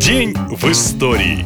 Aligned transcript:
День 0.00 0.34
в 0.34 0.64
истории. 0.64 1.44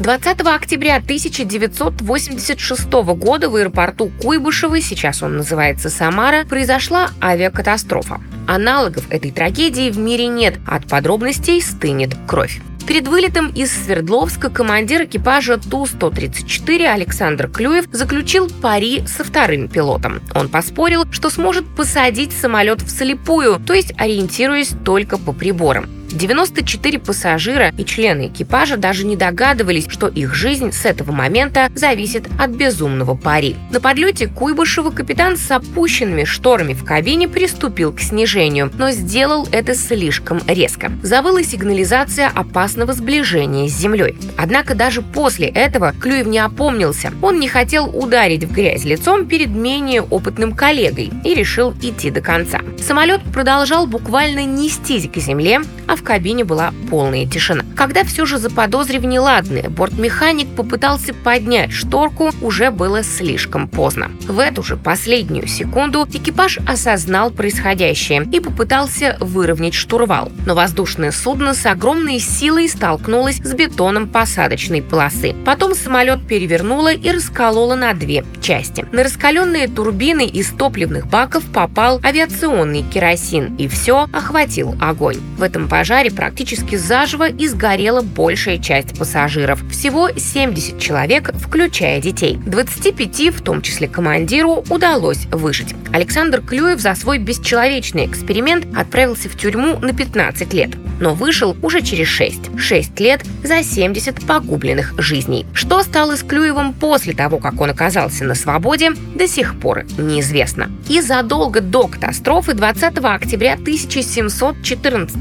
20 0.00 0.40
октября 0.40 0.96
1986 0.96 2.92
года 3.14 3.48
в 3.48 3.54
аэропорту 3.54 4.10
Куйбышева, 4.20 4.80
сейчас 4.80 5.22
он 5.22 5.36
называется 5.36 5.88
Самара, 5.88 6.44
произошла 6.44 7.10
авиакатастрофа. 7.22 8.20
Аналогов 8.48 9.04
этой 9.08 9.30
трагедии 9.30 9.88
в 9.90 9.98
мире 9.98 10.26
нет, 10.26 10.58
от 10.66 10.88
подробностей 10.88 11.62
стынет 11.62 12.16
кровь. 12.26 12.60
Перед 12.88 13.06
вылетом 13.06 13.50
из 13.50 13.70
Свердловска 13.70 14.50
командир 14.50 15.04
экипажа 15.04 15.56
Ту-134 15.58 16.86
Александр 16.86 17.48
Клюев 17.48 17.86
заключил 17.92 18.50
пари 18.50 19.04
со 19.06 19.22
вторым 19.22 19.68
пилотом. 19.68 20.20
Он 20.34 20.48
поспорил, 20.48 21.04
что 21.12 21.30
сможет 21.30 21.64
посадить 21.76 22.32
самолет 22.32 22.82
вслепую, 22.82 23.60
то 23.64 23.74
есть 23.74 23.94
ориентируясь 23.96 24.72
только 24.84 25.18
по 25.18 25.32
приборам. 25.32 25.95
94 26.16 26.98
пассажира 26.98 27.72
и 27.76 27.84
члены 27.84 28.28
экипажа 28.28 28.76
даже 28.76 29.04
не 29.04 29.16
догадывались, 29.16 29.86
что 29.88 30.08
их 30.08 30.34
жизнь 30.34 30.72
с 30.72 30.84
этого 30.84 31.12
момента 31.12 31.70
зависит 31.74 32.28
от 32.38 32.50
безумного 32.50 33.14
пари. 33.14 33.56
На 33.70 33.80
подлете 33.80 34.26
Куйбышева 34.26 34.90
капитан 34.90 35.36
с 35.36 35.50
опущенными 35.50 36.24
шторами 36.24 36.72
в 36.72 36.84
кабине 36.84 37.28
приступил 37.28 37.92
к 37.92 38.00
снижению, 38.00 38.70
но 38.78 38.90
сделал 38.90 39.46
это 39.52 39.74
слишком 39.74 40.40
резко. 40.46 40.90
Завыла 41.02 41.42
сигнализация 41.42 42.28
опасного 42.28 42.94
сближения 42.94 43.68
с 43.68 43.76
землей. 43.76 44.16
Однако 44.38 44.74
даже 44.74 45.02
после 45.02 45.48
этого 45.48 45.92
Клюев 45.92 46.26
не 46.26 46.38
опомнился. 46.38 47.12
Он 47.20 47.38
не 47.38 47.48
хотел 47.48 47.86
ударить 47.86 48.44
в 48.44 48.52
грязь 48.52 48.84
лицом 48.84 49.26
перед 49.26 49.50
менее 49.50 50.02
опытным 50.02 50.52
коллегой 50.52 51.10
и 51.24 51.34
решил 51.34 51.74
идти 51.82 52.10
до 52.10 52.20
конца. 52.20 52.60
Самолет 52.78 53.20
продолжал 53.32 53.86
буквально 53.86 54.44
нестись 54.44 55.08
к 55.08 55.16
земле, 55.18 55.60
а 55.86 55.96
в 55.96 56.02
кабине 56.06 56.44
была 56.44 56.72
полная 56.88 57.26
тишина. 57.26 57.64
Когда 57.74 58.04
все 58.04 58.24
же 58.24 58.38
заподозрив 58.38 59.02
неладное, 59.02 59.68
бортмеханик 59.68 60.48
попытался 60.54 61.12
поднять 61.12 61.72
шторку, 61.72 62.30
уже 62.40 62.70
было 62.70 63.02
слишком 63.02 63.68
поздно. 63.68 64.12
В 64.26 64.38
эту 64.38 64.62
же 64.62 64.76
последнюю 64.76 65.48
секунду 65.48 66.06
экипаж 66.10 66.58
осознал 66.66 67.30
происходящее 67.30 68.26
и 68.32 68.40
попытался 68.40 69.16
выровнять 69.20 69.74
штурвал. 69.74 70.30
Но 70.46 70.54
воздушное 70.54 71.10
судно 71.10 71.54
с 71.54 71.66
огромной 71.66 72.20
силой 72.20 72.68
столкнулось 72.68 73.38
с 73.38 73.52
бетоном 73.52 74.06
посадочной 74.06 74.82
полосы. 74.82 75.34
Потом 75.44 75.74
самолет 75.74 76.26
перевернуло 76.26 76.92
и 76.92 77.10
раскололо 77.10 77.74
на 77.74 77.92
две 77.94 78.24
части. 78.40 78.86
На 78.92 79.02
раскаленные 79.02 79.66
турбины 79.66 80.24
из 80.24 80.50
топливных 80.50 81.08
баков 81.08 81.42
попал 81.52 82.00
авиационный 82.04 82.82
керосин, 82.82 83.56
и 83.56 83.66
все 83.66 84.06
охватил 84.12 84.76
огонь. 84.80 85.18
В 85.36 85.42
этом 85.42 85.68
пожаре 85.68 85.95
пожаре 85.96 86.10
практически 86.10 86.76
заживо 86.76 87.26
и 87.26 87.48
сгорела 87.48 88.02
большая 88.02 88.58
часть 88.58 88.98
пассажиров. 88.98 89.66
Всего 89.70 90.10
70 90.14 90.78
человек, 90.78 91.30
включая 91.34 92.02
детей. 92.02 92.38
25, 92.44 93.34
в 93.34 93.42
том 93.42 93.62
числе 93.62 93.88
командиру, 93.88 94.62
удалось 94.68 95.24
выжить. 95.32 95.74
Александр 95.94 96.42
Клюев 96.42 96.80
за 96.80 96.94
свой 96.94 97.16
бесчеловечный 97.16 98.04
эксперимент 98.04 98.66
отправился 98.76 99.30
в 99.30 99.38
тюрьму 99.38 99.78
на 99.78 99.94
15 99.94 100.52
лет, 100.52 100.72
но 101.00 101.14
вышел 101.14 101.56
уже 101.62 101.80
через 101.80 102.08
6. 102.08 102.58
6 102.58 103.00
лет 103.00 103.24
за 103.42 103.62
70 103.62 104.26
погубленных 104.26 104.94
жизней. 104.98 105.46
Что 105.54 105.82
стало 105.82 106.16
с 106.16 106.22
Клюевым 106.22 106.74
после 106.74 107.14
того, 107.14 107.38
как 107.38 107.58
он 107.58 107.70
оказался 107.70 108.24
на 108.24 108.34
свободе, 108.34 108.90
до 109.14 109.26
сих 109.26 109.58
пор 109.58 109.84
неизвестно. 109.96 110.70
И 110.90 111.00
задолго 111.00 111.62
до 111.62 111.86
катастрофы 111.86 112.52
20 112.52 112.98
октября 112.98 113.54
1714 113.54 115.16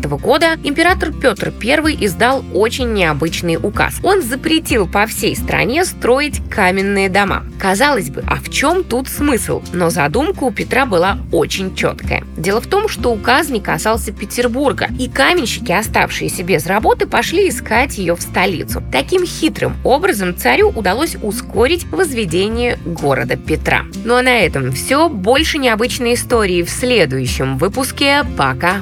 император 0.64 1.12
Петр 1.12 1.54
I 1.62 1.98
издал 2.06 2.44
очень 2.54 2.94
необычный 2.94 3.58
указ. 3.58 3.96
Он 4.04 4.22
запретил 4.22 4.88
по 4.88 5.06
всей 5.08 5.36
стране 5.36 5.86
строить 5.86 6.42
каменные 6.50 7.10
дома. 7.10 7.44
Казалось 7.60 8.10
бы, 8.10 8.24
а 8.28 8.36
в 8.36 8.50
чем 8.50 8.84
тут 8.84 9.08
смысл? 9.08 9.62
Но 9.74 9.90
задумка 9.90 10.44
у 10.44 10.52
Петра 10.52 10.86
была 10.86 11.18
очень 11.32 11.76
четкая. 11.76 12.24
Дело 12.38 12.62
в 12.62 12.68
том, 12.68 12.88
что 12.88 13.12
указ 13.12 13.50
не 13.50 13.62
касался 13.62 14.12
Петербурга, 14.12 14.88
и 15.00 15.10
каменщики, 15.10 15.72
оставшиеся 15.72 16.44
без 16.44 16.66
работы, 16.68 17.08
пошли 17.08 17.50
искать 17.50 17.98
ее 17.98 18.16
в 18.16 18.22
столицу. 18.22 18.84
Таким 18.92 19.26
хитрым 19.26 19.76
образом 19.84 20.36
царю 20.36 20.70
удалось 20.70 21.16
ускорить 21.22 21.86
возведение 21.92 22.78
города 22.86 23.36
Петра. 23.36 23.86
Ну 24.04 24.16
а 24.16 24.22
на 24.22 24.40
этом 24.40 24.72
все. 24.72 25.10
Больше 25.10 25.58
необычной 25.58 26.14
истории 26.14 26.64
в 26.64 26.70
следующем 26.70 27.58
выпуске. 27.58 28.24
Пока! 28.38 28.82